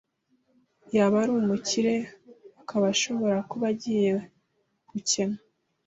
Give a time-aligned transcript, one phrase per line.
[0.95, 1.95] yaba ari umukire
[2.61, 4.11] akaba ashobora kuba agiye
[4.89, 5.37] gukena